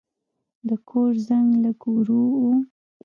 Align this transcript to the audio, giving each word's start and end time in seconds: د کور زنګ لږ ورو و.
د 0.67 0.69
کور 0.89 1.11
زنګ 1.27 1.49
لږ 1.63 1.79
ورو 1.93 2.23
و. 2.39 2.43